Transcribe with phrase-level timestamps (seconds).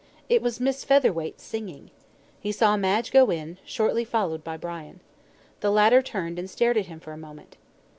[0.29, 1.91] It was Miss Featherweight singing.
[2.39, 4.99] He saw Madge go in, shortly followed by Brian.
[5.59, 7.55] The latter turned and stared at him for a moment.